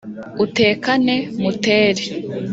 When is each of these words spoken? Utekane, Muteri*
Utekane, 0.45 1.15
Muteri* 1.41 2.03